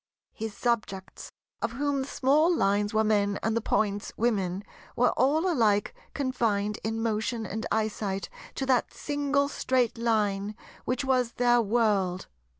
His 0.33 0.57
subjects—of 0.57 1.73
whom 1.73 2.01
the 2.01 2.07
small 2.07 2.51
Lines 2.51 2.91
were 2.91 3.03
men 3.03 3.37
and 3.43 3.55
the 3.55 3.61
Points 3.61 4.11
Women—were 4.17 5.11
all 5.11 5.47
alike 5.47 5.93
confined 6.15 6.79
in 6.83 7.03
motion 7.03 7.45
and 7.45 7.67
eyesight 7.71 8.27
to 8.55 8.65
that 8.65 8.91
single 8.95 9.47
Straight 9.47 9.99
Line, 9.99 10.55
which 10.85 11.05
was 11.05 11.33
their 11.33 11.61
World. 11.61 12.25